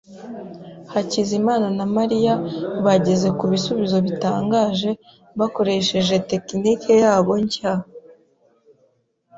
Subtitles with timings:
[0.93, 2.33] Hakizimana na Mariya
[2.85, 4.89] bageze ku bisubizo bitangaje
[5.39, 7.73] bakoresheje tekinike yabo nshya.